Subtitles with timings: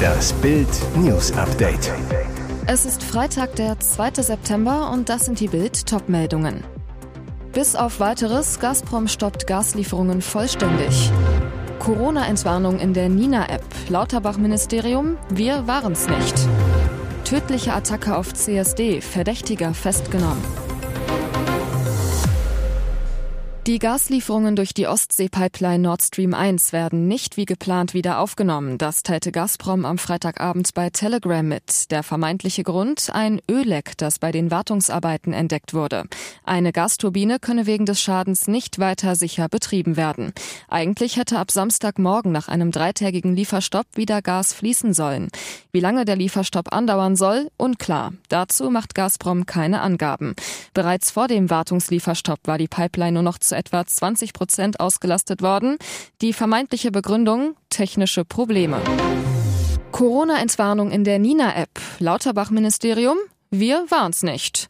[0.00, 1.92] Das Bild News Update.
[2.66, 4.22] Es ist Freitag, der 2.
[4.22, 6.62] September und das sind die Bild Topmeldungen.
[7.52, 11.10] Bis auf weiteres, Gazprom stoppt Gaslieferungen vollständig.
[11.80, 13.64] Corona-Entwarnung in der Nina-App.
[13.88, 16.34] Lauterbach-Ministerium, wir waren's nicht.
[17.24, 20.59] Tödliche Attacke auf CSD, Verdächtiger festgenommen.
[23.66, 28.78] Die Gaslieferungen durch die Ostsee-Pipeline Nord Stream 1 werden nicht wie geplant wieder aufgenommen.
[28.78, 31.90] Das teilte Gazprom am Freitagabend bei Telegram mit.
[31.90, 33.10] Der vermeintliche Grund?
[33.12, 36.04] Ein Ölleck, das bei den Wartungsarbeiten entdeckt wurde.
[36.42, 40.32] Eine Gasturbine könne wegen des Schadens nicht weiter sicher betrieben werden.
[40.68, 45.28] Eigentlich hätte ab Samstagmorgen nach einem dreitägigen Lieferstopp wieder Gas fließen sollen.
[45.70, 47.50] Wie lange der Lieferstopp andauern soll?
[47.58, 48.14] Unklar.
[48.30, 50.34] Dazu macht Gazprom keine Angaben.
[50.72, 55.76] Bereits vor dem Wartungslieferstopp war die Pipeline nur noch zu etwa 20 Prozent ausgelastet worden.
[56.22, 58.80] Die vermeintliche Begründung technische Probleme.
[59.92, 61.70] Corona-Entwarnung in der Nina-App.
[61.98, 63.18] Lauterbach-Ministerium?
[63.50, 64.68] Wir waren's nicht.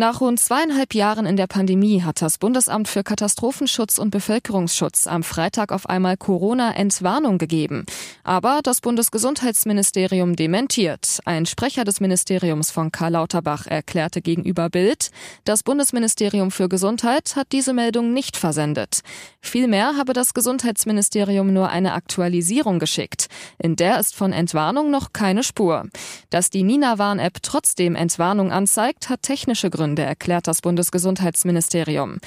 [0.00, 5.22] Nach rund zweieinhalb Jahren in der Pandemie hat das Bundesamt für Katastrophenschutz und Bevölkerungsschutz am
[5.22, 7.84] Freitag auf einmal Corona-Entwarnung gegeben.
[8.24, 11.18] Aber das Bundesgesundheitsministerium dementiert.
[11.26, 15.10] Ein Sprecher des Ministeriums von Karl Lauterbach erklärte gegenüber Bild,
[15.44, 19.00] das Bundesministerium für Gesundheit hat diese Meldung nicht versendet.
[19.42, 23.26] Vielmehr habe das Gesundheitsministerium nur eine Aktualisierung geschickt.
[23.58, 25.90] In der ist von Entwarnung noch keine Spur.
[26.30, 29.89] Dass die Nina-Warn-App trotzdem Entwarnung anzeigt, hat technische Gründe.
[29.90, 32.18] Gründe, erklärt das Bundesgesundheitsministerium.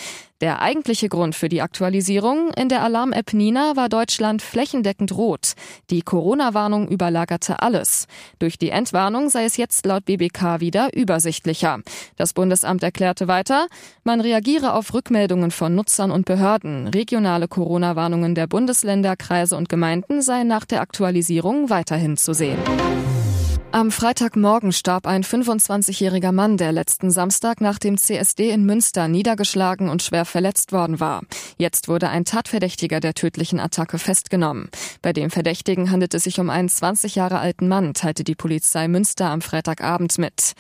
[0.42, 5.54] Der eigentliche Grund für die Aktualisierung in der Alarm-App Nina war Deutschland flächendeckend rot.
[5.90, 8.08] Die Corona-Warnung überlagerte alles.
[8.40, 11.80] Durch die Entwarnung sei es jetzt laut BBK wieder übersichtlicher.
[12.18, 13.68] Das Bundesamt erklärte weiter,
[14.04, 16.88] man reagiere auf Rückmeldungen von Nutzern und Behörden.
[16.88, 22.60] Regionale Corona-Warnungen der Bundesländer, Kreise und Gemeinden seien nach der Aktualisierung weiterhin zu sehen.
[23.74, 29.90] Am Freitagmorgen starb ein 25-jähriger Mann, der letzten Samstag nach dem CSD in Münster niedergeschlagen
[29.90, 31.24] und schwer verletzt worden war.
[31.58, 34.70] Jetzt wurde ein Tatverdächtiger der tödlichen Attacke festgenommen.
[35.02, 38.88] Bei dem Verdächtigen handelt es sich um einen 20 Jahre alten Mann, teilte die Polizei
[38.88, 40.54] Münster am Freitagabend mit.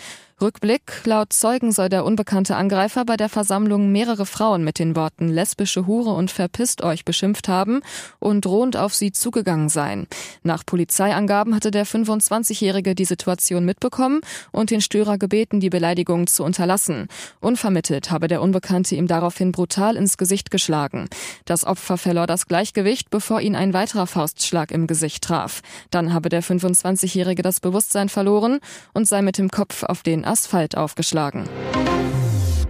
[0.43, 1.01] Rückblick.
[1.05, 5.87] Laut Zeugen soll der unbekannte Angreifer bei der Versammlung mehrere Frauen mit den Worten lesbische
[5.87, 7.81] Hure und verpisst euch beschimpft haben
[8.19, 10.05] und drohend auf sie zugegangen sein.
[10.43, 14.19] Nach Polizeiangaben hatte der 25-Jährige die Situation mitbekommen
[14.51, 17.07] und den Störer gebeten, die Beleidigung zu unterlassen.
[17.39, 21.07] Unvermittelt habe der Unbekannte ihm daraufhin brutal ins Gesicht geschlagen.
[21.45, 25.61] Das Opfer verlor das Gleichgewicht, bevor ihn ein weiterer Faustschlag im Gesicht traf.
[25.89, 28.59] Dann habe der 25-Jährige das Bewusstsein verloren
[28.93, 31.47] und sei mit dem Kopf auf den Asphalt aufgeschlagen.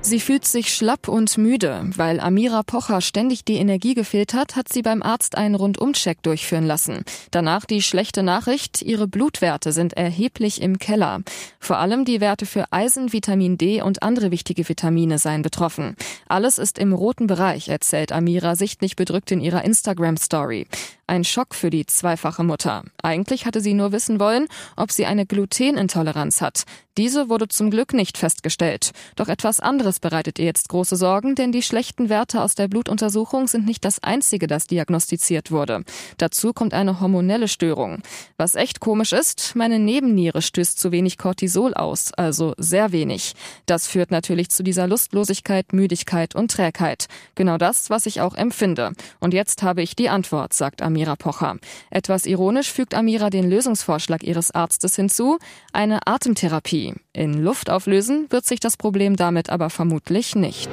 [0.06, 1.90] Sie fühlt sich schlapp und müde.
[1.96, 6.66] Weil Amira Pocher ständig die Energie gefehlt hat, hat sie beim Arzt einen Rundumcheck durchführen
[6.66, 7.06] lassen.
[7.32, 11.22] Danach die schlechte Nachricht, ihre Blutwerte sind erheblich im Keller.
[11.58, 15.96] Vor allem die Werte für Eisen, Vitamin D und andere wichtige Vitamine seien betroffen.
[16.28, 20.68] Alles ist im roten Bereich, erzählt Amira sichtlich bedrückt in ihrer Instagram-Story.
[21.06, 22.84] Ein Schock für die zweifache Mutter.
[23.02, 24.48] Eigentlich hatte sie nur wissen wollen,
[24.78, 26.64] ob sie eine Glutenintoleranz hat.
[26.98, 28.92] Diese wurde zum Glück nicht festgestellt.
[29.16, 33.48] Doch etwas anderes bereitet ihr jetzt große Sorgen, denn die schlechten Werte aus der Blutuntersuchung
[33.48, 35.84] sind nicht das einzige, das diagnostiziert wurde.
[36.18, 38.02] Dazu kommt eine hormonelle Störung.
[38.38, 43.34] Was echt komisch ist, meine Nebenniere stößt zu wenig Cortisol aus, also sehr wenig.
[43.66, 47.08] Das führt natürlich zu dieser Lustlosigkeit, Müdigkeit und Trägheit.
[47.36, 48.94] Genau das, was ich auch empfinde.
[49.20, 51.58] Und jetzt habe ich die Antwort, sagt Amira Pocher.
[51.90, 55.38] Etwas ironisch fügt Amira den Lösungsvorschlag ihres Arztes hinzu,
[55.72, 56.94] eine Atemtherapie.
[57.16, 60.70] In Luft auflösen wird sich das Problem damit aber vermutlich nicht.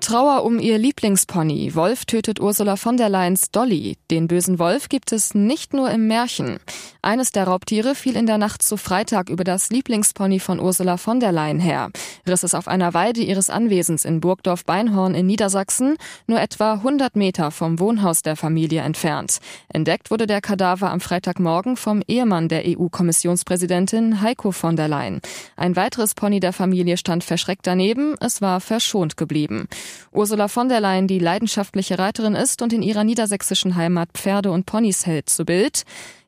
[0.00, 1.74] Trauer um ihr Lieblingspony.
[1.74, 3.98] Wolf tötet Ursula von der Leyens Dolly.
[4.10, 6.58] Den bösen Wolf gibt es nicht nur im Märchen.
[7.02, 11.20] Eines der Raubtiere fiel in der Nacht zu Freitag über das Lieblingspony von Ursula von
[11.20, 11.90] der Leyen her,
[12.28, 15.96] riss es auf einer Weide ihres Anwesens in Burgdorf-Beinhorn in Niedersachsen,
[16.26, 19.38] nur etwa 100 Meter vom Wohnhaus der Familie entfernt.
[19.68, 25.20] Entdeckt wurde der Kadaver am Freitagmorgen vom Ehemann der EU-Kommissionspräsidentin Heiko von der Leyen.
[25.56, 29.68] Ein weiteres Pony der Familie stand verschreckt daneben, es war verschont geblieben.
[30.12, 34.66] Ursula von der Leyen, die leidenschaftliche Reiterin ist und in ihrer niedersächsischen Heimat Pferde und
[34.66, 35.84] Ponys hält, zu Bild.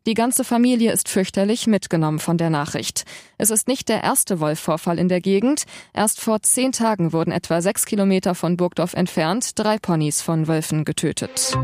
[0.06, 3.05] Die ganze Familie ist fürchterlich mitgenommen von der Nachricht.
[3.37, 5.64] Es ist nicht der erste Wolfvorfall in der Gegend.
[5.93, 10.87] Erst vor zehn Tagen wurden etwa sechs Kilometer von Burgdorf entfernt drei Ponys von Wölfen
[10.87, 11.55] getötet.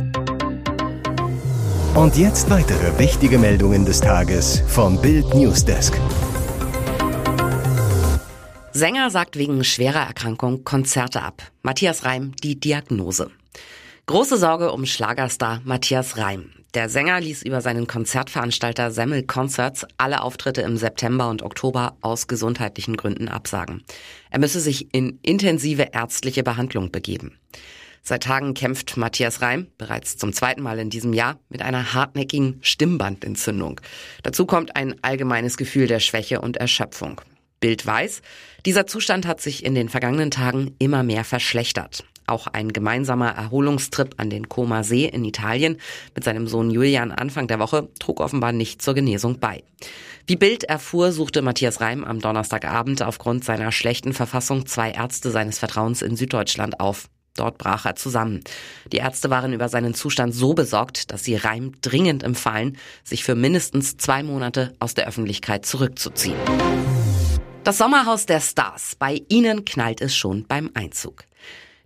[1.94, 5.98] Und jetzt weitere wichtige Meldungen des Tages vom Bild Newsdesk.
[8.72, 11.42] Sänger sagt wegen schwerer Erkrankung Konzerte ab.
[11.62, 13.30] Matthias Reim die Diagnose.
[14.08, 16.52] Große Sorge um Schlagerstar Matthias Reim.
[16.74, 22.28] Der Sänger ließ über seinen Konzertveranstalter Semmel Concerts alle Auftritte im September und Oktober aus
[22.28, 23.82] gesundheitlichen Gründen absagen.
[24.30, 27.40] Er müsse sich in intensive ärztliche Behandlung begeben.
[28.00, 32.60] Seit Tagen kämpft Matthias Reim, bereits zum zweiten Mal in diesem Jahr, mit einer hartnäckigen
[32.62, 33.80] Stimmbandentzündung.
[34.22, 37.20] Dazu kommt ein allgemeines Gefühl der Schwäche und Erschöpfung.
[37.58, 38.22] Bild weiß,
[38.66, 42.04] dieser Zustand hat sich in den vergangenen Tagen immer mehr verschlechtert.
[42.26, 45.78] Auch ein gemeinsamer Erholungstrip an den Koma See in Italien
[46.14, 49.62] mit seinem Sohn Julian Anfang der Woche trug offenbar nicht zur Genesung bei.
[50.26, 55.58] Wie Bild erfuhr, suchte Matthias Reim am Donnerstagabend aufgrund seiner schlechten Verfassung zwei Ärzte seines
[55.58, 57.08] Vertrauens in Süddeutschland auf.
[57.36, 58.40] Dort brach er zusammen.
[58.92, 63.34] Die Ärzte waren über seinen Zustand so besorgt, dass sie Reim dringend empfahlen, sich für
[63.34, 66.38] mindestens zwei Monate aus der Öffentlichkeit zurückzuziehen.
[67.62, 68.94] Das Sommerhaus der Stars.
[68.96, 71.24] Bei ihnen knallt es schon beim Einzug.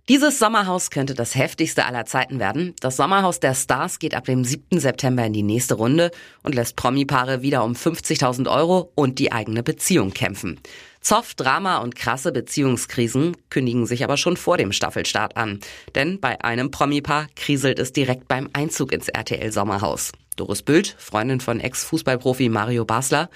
[0.09, 2.73] Dieses Sommerhaus könnte das heftigste aller Zeiten werden.
[2.79, 4.79] Das Sommerhaus der Stars geht ab dem 7.
[4.79, 6.09] September in die nächste Runde
[6.41, 10.59] und lässt Promi-Paare wieder um 50.000 Euro und die eigene Beziehung kämpfen.
[11.01, 15.59] Zoff, Drama und krasse Beziehungskrisen kündigen sich aber schon vor dem Staffelstart an.
[15.93, 20.11] Denn bei einem Promi-Paar kriselt es direkt beim Einzug ins RTL-Sommerhaus.
[20.35, 23.29] Doris Bült, Freundin von Ex-Fußballprofi Mario Basler.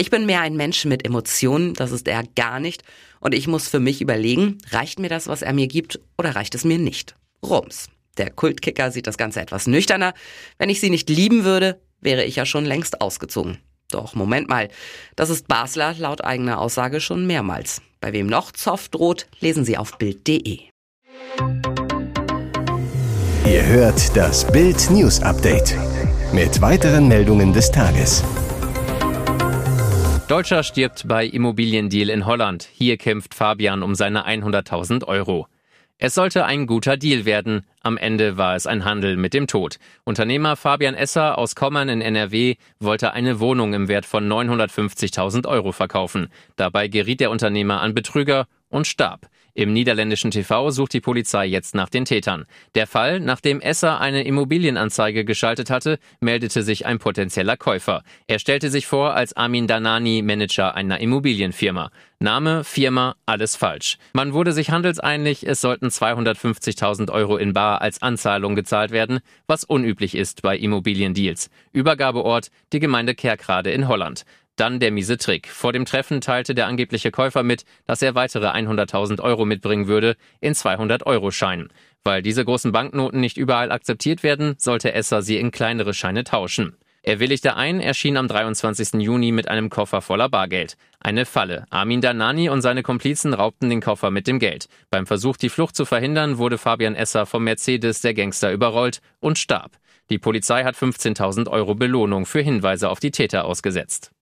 [0.00, 2.84] Ich bin mehr ein Mensch mit Emotionen, das ist er gar nicht.
[3.20, 6.54] Und ich muss für mich überlegen, reicht mir das, was er mir gibt, oder reicht
[6.54, 7.16] es mir nicht?
[7.44, 7.88] Rums.
[8.16, 10.14] Der Kultkicker sieht das Ganze etwas nüchterner.
[10.56, 13.58] Wenn ich sie nicht lieben würde, wäre ich ja schon längst ausgezogen.
[13.90, 14.70] Doch, Moment mal.
[15.16, 17.82] Das ist Basler laut eigener Aussage schon mehrmals.
[18.00, 20.60] Bei wem noch Zoff droht, lesen Sie auf Bild.de.
[23.44, 25.76] Ihr hört das Bild News Update
[26.32, 28.24] mit weiteren Meldungen des Tages.
[30.30, 32.68] Deutscher stirbt bei Immobiliendeal in Holland.
[32.72, 35.48] Hier kämpft Fabian um seine 100.000 Euro.
[35.98, 37.66] Es sollte ein guter Deal werden.
[37.82, 39.80] Am Ende war es ein Handel mit dem Tod.
[40.04, 45.72] Unternehmer Fabian Esser aus Kommern in NRW wollte eine Wohnung im Wert von 950.000 Euro
[45.72, 46.28] verkaufen.
[46.54, 49.28] Dabei geriet der Unternehmer an Betrüger und starb.
[49.54, 52.46] Im niederländischen TV sucht die Polizei jetzt nach den Tätern.
[52.74, 58.02] Der Fall, nachdem Esser eine Immobilienanzeige geschaltet hatte, meldete sich ein potenzieller Käufer.
[58.26, 61.90] Er stellte sich vor als Armin Danani, Manager einer Immobilienfirma.
[62.22, 63.96] Name, Firma, alles falsch.
[64.12, 69.64] Man wurde sich handelseinig, es sollten 250.000 Euro in Bar als Anzahlung gezahlt werden, was
[69.64, 71.48] unüblich ist bei Immobiliendeals.
[71.72, 74.24] Übergabeort die Gemeinde Kerkrade in Holland.
[74.60, 75.48] Dann der miese Trick.
[75.48, 80.16] Vor dem Treffen teilte der angebliche Käufer mit, dass er weitere 100.000 Euro mitbringen würde
[80.42, 81.72] in 200-Euro-Scheinen.
[82.04, 86.76] Weil diese großen Banknoten nicht überall akzeptiert werden, sollte Esser sie in kleinere Scheine tauschen.
[87.02, 89.00] Er willigte ein, erschien am 23.
[89.00, 90.76] Juni mit einem Koffer voller Bargeld.
[91.00, 91.64] Eine Falle.
[91.70, 94.68] Armin Danani und seine Komplizen raubten den Koffer mit dem Geld.
[94.90, 99.38] Beim Versuch, die Flucht zu verhindern, wurde Fabian Esser vom Mercedes der Gangster überrollt und
[99.38, 99.78] starb.
[100.10, 104.12] Die Polizei hat 15.000 Euro Belohnung für Hinweise auf die Täter ausgesetzt.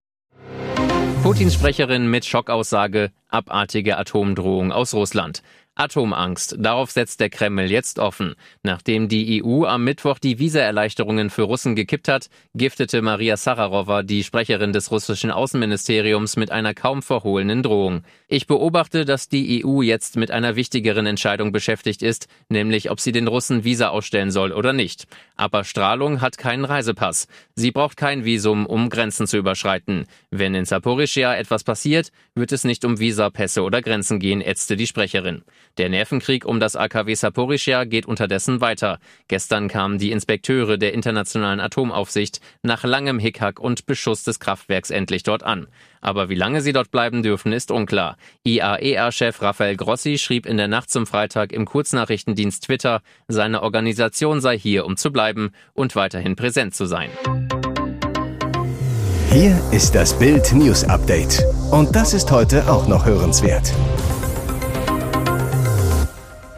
[1.22, 5.42] Putins Sprecherin mit Schockaussage, abartige Atomdrohung aus Russland.
[5.78, 6.56] Atomangst.
[6.58, 8.34] Darauf setzt der Kreml jetzt offen.
[8.62, 14.24] Nachdem die EU am Mittwoch die Visaerleichterungen für Russen gekippt hat, giftete Maria Sararova, die
[14.24, 18.02] Sprecherin des russischen Außenministeriums, mit einer kaum verhohlenen Drohung.
[18.26, 23.12] Ich beobachte, dass die EU jetzt mit einer wichtigeren Entscheidung beschäftigt ist, nämlich ob sie
[23.12, 25.06] den Russen Visa ausstellen soll oder nicht.
[25.36, 27.28] Aber Strahlung hat keinen Reisepass.
[27.54, 30.06] Sie braucht kein Visum, um Grenzen zu überschreiten.
[30.30, 34.86] Wenn in Saporischia etwas passiert, wird es nicht um Visapässe oder Grenzen gehen, ätzte die
[34.86, 35.44] Sprecherin.
[35.78, 38.98] Der Nervenkrieg um das AKW Saporischia geht unterdessen weiter.
[39.28, 45.22] Gestern kamen die Inspekteure der Internationalen Atomaufsicht nach langem Hickhack und Beschuss des Kraftwerks endlich
[45.22, 45.68] dort an.
[46.00, 48.16] Aber wie lange sie dort bleiben dürfen, ist unklar.
[48.44, 54.58] IAEA-Chef Rafael Grossi schrieb in der Nacht zum Freitag im Kurznachrichtendienst Twitter, seine Organisation sei
[54.58, 57.10] hier, um zu bleiben und weiterhin präsent zu sein.
[59.30, 61.44] Hier ist das Bild News Update.
[61.70, 63.72] Und das ist heute auch noch hörenswert.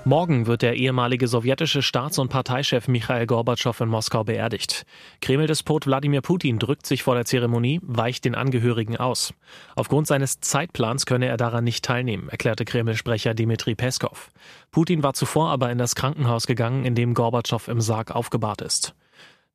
[0.07, 4.87] Morgen wird der ehemalige sowjetische Staats- und Parteichef Michael Gorbatschow in Moskau beerdigt.
[5.21, 9.35] Kreml-Despot Wladimir Putin drückt sich vor der Zeremonie, weicht den Angehörigen aus.
[9.77, 14.31] Aufgrund seines Zeitplans könne er daran nicht teilnehmen, erklärte Kreml-Sprecher Dmitri Peskov.
[14.71, 18.95] Putin war zuvor aber in das Krankenhaus gegangen, in dem Gorbatschow im Sarg aufgebahrt ist.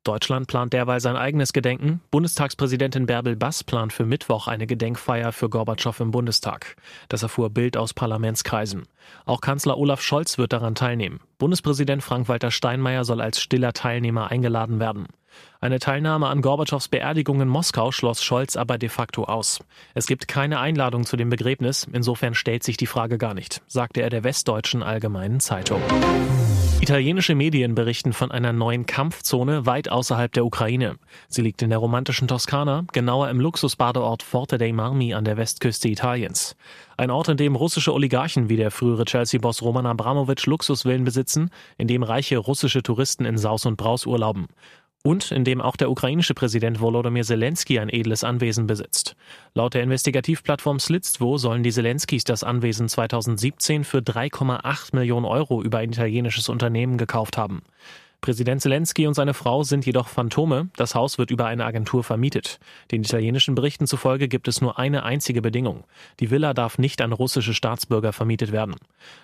[0.06, 2.00] Deutschland plant derweil sein eigenes Gedenken.
[2.10, 6.76] Bundestagspräsidentin Bärbel Bass plant für Mittwoch eine Gedenkfeier für Gorbatschow im Bundestag.
[7.08, 8.86] Das erfuhr Bild aus Parlamentskreisen.
[9.24, 11.20] Auch Kanzler Olaf Scholz wird daran teilnehmen.
[11.38, 15.06] Bundespräsident Frank-Walter Steinmeier soll als stiller Teilnehmer eingeladen werden.
[15.60, 19.60] Eine Teilnahme an Gorbatschows Beerdigung in Moskau schloss Scholz aber de facto aus.
[19.94, 24.02] Es gibt keine Einladung zu dem Begräbnis, insofern stellt sich die Frage gar nicht, sagte
[24.02, 25.80] er der Westdeutschen Allgemeinen Zeitung.
[26.80, 30.96] Italienische Medien berichten von einer neuen Kampfzone weit außerhalb der Ukraine.
[31.26, 35.88] Sie liegt in der romantischen Toskana, genauer im Luxusbadeort Forte dei Marmi an der Westküste
[35.88, 36.54] Italiens.
[36.98, 41.88] Ein Ort, in dem russische Oligarchen wie der frühere Chelsea-Boss Roman Abramowitsch Luxusvillen besitzen, in
[41.88, 44.46] dem reiche russische Touristen in Saus und Braus urlauben
[45.06, 49.14] und in dem auch der ukrainische Präsident Volodymyr Zelensky ein edles Anwesen besitzt.
[49.54, 55.78] Laut der Investigativplattform Slitstvo sollen die Zelenskys das Anwesen 2017 für 3,8 Millionen Euro über
[55.78, 57.62] ein italienisches Unternehmen gekauft haben.
[58.20, 60.68] Präsident Zelensky und seine Frau sind jedoch Phantome.
[60.76, 62.58] Das Haus wird über eine Agentur vermietet.
[62.90, 65.84] Den italienischen Berichten zufolge gibt es nur eine einzige Bedingung.
[66.20, 68.74] Die Villa darf nicht an russische Staatsbürger vermietet werden.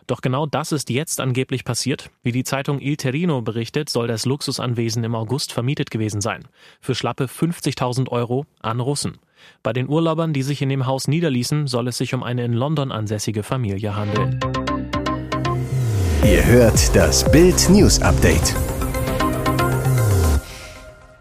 [0.07, 2.11] Doch genau das ist jetzt angeblich passiert.
[2.23, 6.47] Wie die Zeitung Il Terino berichtet, soll das Luxusanwesen im August vermietet gewesen sein.
[6.81, 9.19] Für schlappe 50.000 Euro an Russen.
[9.63, 12.53] Bei den Urlaubern, die sich in dem Haus niederließen, soll es sich um eine in
[12.53, 14.39] London ansässige Familie handeln.
[16.25, 18.55] Ihr hört das Bild News Update.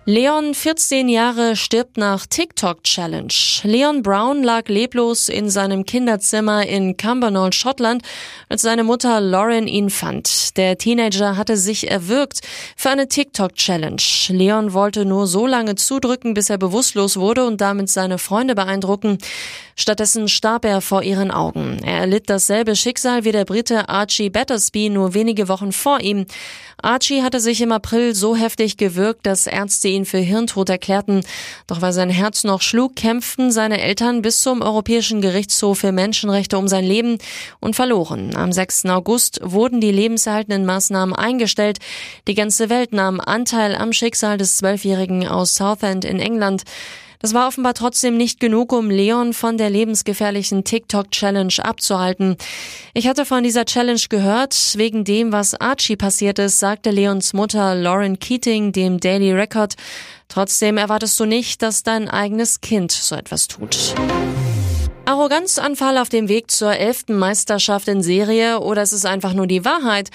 [0.06, 3.32] Leon, 14 Jahre, stirbt nach TikTok-Challenge.
[3.62, 8.02] Leon Brown lag leblos in seinem Kinderzimmer in Cumbernauld, Schottland,
[8.50, 10.58] als seine Mutter Lauren ihn fand.
[10.58, 12.42] Der Teenager hatte sich erwürgt
[12.76, 14.02] für eine TikTok-Challenge.
[14.30, 19.20] Leon wollte nur so lange zudrücken, bis er bewusstlos wurde und damit seine Freunde beeindrucken.
[19.76, 21.80] Stattdessen starb er vor ihren Augen.
[21.84, 26.26] Er erlitt dasselbe Schicksal wie der Brite Archie Battersby nur wenige Wochen vor ihm.
[26.82, 31.22] Archie hatte sich im April so heftig gewürgt, dass Ärzte ihn für Hirntod erklärten.
[31.68, 36.58] Doch weil sein Herz noch schlug, kämpften seine Eltern bis zum Europäischen Gerichtshof für Menschenrechte
[36.58, 37.18] um sein Leben
[37.60, 38.36] und verloren.
[38.36, 38.86] Am 6.
[38.86, 41.80] August wurden die lebenserhaltenden Maßnahmen eingestellt.
[42.28, 46.64] Die ganze Welt nahm Anteil am Schicksal des Zwölfjährigen aus Southend in England.
[47.22, 52.36] Das war offenbar trotzdem nicht genug, um Leon von der lebensgefährlichen TikTok-Challenge abzuhalten.
[52.94, 54.74] Ich hatte von dieser Challenge gehört.
[54.76, 59.76] Wegen dem, was Archie passiert ist, sagte Leons Mutter Lauren Keating dem Daily Record.
[60.28, 63.94] Trotzdem erwartest du nicht, dass dein eigenes Kind so etwas tut.
[65.06, 69.66] Arroganzanfall auf dem Weg zur elften Meisterschaft in Serie oder ist es einfach nur die
[69.66, 70.10] Wahrheit?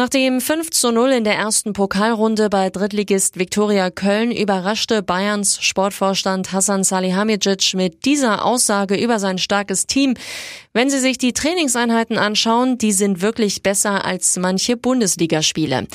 [0.00, 5.60] Nach dem 5 zu 0 in der ersten Pokalrunde bei Drittligist Viktoria Köln überraschte Bayerns
[5.60, 10.14] Sportvorstand Hassan Salihamidzic mit dieser Aussage über sein starkes Team.
[10.72, 15.88] Wenn Sie sich die Trainingseinheiten anschauen, die sind wirklich besser als manche Bundesligaspiele.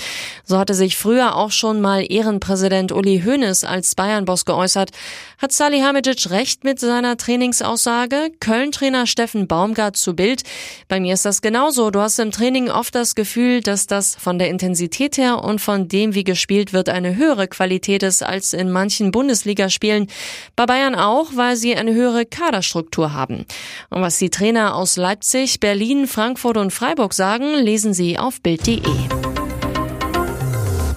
[0.44, 4.90] So hatte sich früher auch schon mal Ehrenpräsident Uli Hoeneß als Bayern-Boss geäußert.
[5.38, 8.32] Hat Salihamidzic recht mit seiner Trainingsaussage?
[8.42, 10.44] Köln-Trainer Steffen Baumgart zu Bild.
[10.90, 11.90] Bei mir ist das genauso.
[11.90, 15.88] Du hast im Training oft das Gefühl, dass das von der Intensität her und von
[15.88, 20.08] dem, wie gespielt wird, eine höhere Qualität ist als in manchen Bundesligaspielen.
[20.56, 23.46] Bei Bayern auch, weil sie eine höhere Kaderstruktur haben.
[23.90, 28.82] Und was die Trainer aus Leipzig, Berlin, Frankfurt und Freiburg sagen, lesen Sie auf Bild.de.